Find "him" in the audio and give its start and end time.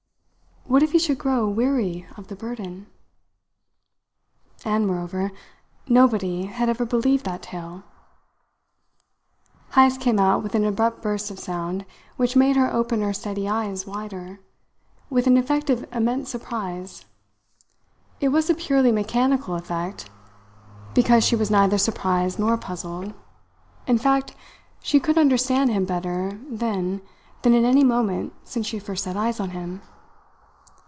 25.71-25.83, 29.49-29.81